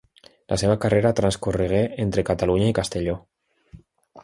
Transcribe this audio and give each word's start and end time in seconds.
La 0.53 0.57
seva 0.61 0.77
carrera 0.85 1.11
transcorregué 1.19 1.83
entre 2.05 2.25
Catalunya 2.31 2.73
i 2.73 2.77
Castelló. 2.83 3.17